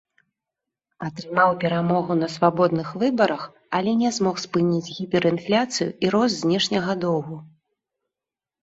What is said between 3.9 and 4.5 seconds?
не змог